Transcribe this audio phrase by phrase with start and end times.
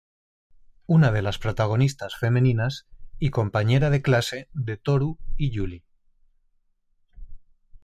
[0.87, 2.87] Una de las protagonistas femeninas
[3.19, 5.83] y compañera de clase de Tōru y Julie.